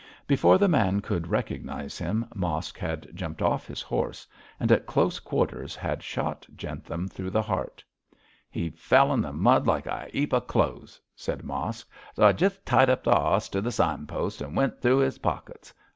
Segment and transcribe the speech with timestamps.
[0.25, 4.25] Before the man could recognise him, Mosk had jumped off his horse;
[4.59, 7.83] and, at close quarters, had shot Jentham through the heart.
[8.49, 12.57] 'He fell in the mud like a 'eap of clothes,' said Mosk, 'so I jus'
[12.65, 15.71] tied up the 'oss to the sign post, an' went through his pockets.